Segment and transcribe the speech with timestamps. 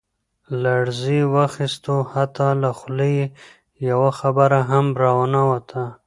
[0.63, 3.25] لړزې واخستو حتا له خولې يې
[3.89, 5.83] يوه خبره هم را ونوته.